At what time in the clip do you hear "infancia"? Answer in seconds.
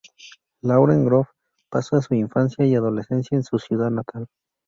2.15-2.65